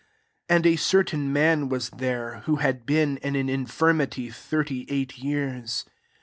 [0.49, 4.87] ]]5 And a certain man was there, who had been in an infir mity thirty
[4.89, 5.85] eight years.